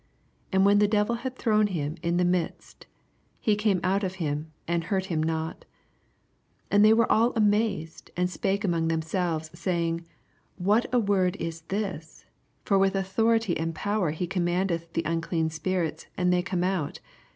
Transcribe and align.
And 0.51 0.65
when 0.65 0.79
the 0.79 0.87
devil 0.87 1.17
had 1.17 1.35
thrown 1.37 1.67
him 1.67 1.95
in 2.01 2.17
the 2.17 2.25
midst, 2.25 2.87
he 3.39 3.55
came 3.55 3.77
c 3.81 3.83
ut 3.83 4.03
of 4.03 4.15
him, 4.15 4.51
and 4.67 4.85
hurt 4.85 5.11
)um 5.11 5.21
not 5.21 5.57
86 5.57 5.67
And 6.71 6.83
they 6.83 6.91
wore 6.91 7.11
all 7.11 7.33
amazed, 7.35 8.09
and 8.17 8.27
spake 8.27 8.63
among 8.63 8.87
themselves, 8.87 9.51
saying, 9.53 10.07
What 10.57 10.87
a 10.91 10.97
word 10.97 11.35
is 11.35 11.61
this 11.67 12.25
I 12.25 12.29
for 12.65 12.79
with 12.79 12.95
autho 12.95 13.25
rity 13.25 13.61
and 13.61 13.75
power 13.75 14.09
he 14.09 14.25
commandeth 14.25 14.91
the 14.93 15.03
undean 15.03 15.51
spirits, 15.51 16.07
and 16.17 16.33
they 16.33 16.41
come 16.41 16.63
out. 16.63 16.99